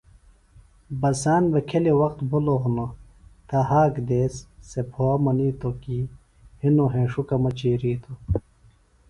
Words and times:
بساند 1.01 1.45
بھےۡ 1.51 1.65
کھیۡلیۡ 1.69 1.97
وخت 2.01 2.19
بِھلوۡ 2.29 2.59
ہنوۡ 2.63 2.91
تہآک 3.49 3.93
دیس 4.09 4.33
سےۡ 4.69 4.85
پھو 4.91 5.07
منِیتوۡ 5.23 5.77
کیۡ 5.81 6.09
ہِنوۡ 6.61 6.91
ہینݜکہ 6.93 7.35
مہ 7.43 7.51
چِیرِیتوۡ 7.59 8.17